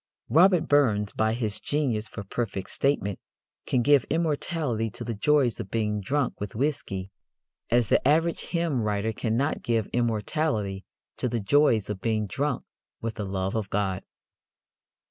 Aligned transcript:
Robert 0.29 0.67
Burns, 0.67 1.11
by 1.13 1.35
his 1.35 1.59
genius 1.59 2.07
for 2.07 2.23
perfect 2.23 2.71
statement, 2.71 3.19
can 3.67 3.83
give 3.83 4.03
immortality 4.05 4.89
to 4.89 5.03
the 5.03 5.13
joys 5.13 5.59
of 5.59 5.69
being 5.69 6.01
drunk 6.01 6.41
with 6.41 6.55
whiskey 6.55 7.11
as 7.69 7.89
the 7.89 8.07
average 8.07 8.45
hymn 8.45 8.81
writer 8.81 9.13
cannot 9.13 9.61
give 9.61 9.85
immortality 9.93 10.85
to 11.17 11.29
the 11.29 11.39
joys 11.39 11.87
of 11.87 12.01
being 12.01 12.25
drunk 12.25 12.63
with 12.99 13.13
the 13.13 13.25
love 13.25 13.53
of 13.53 13.69
God. 13.69 14.03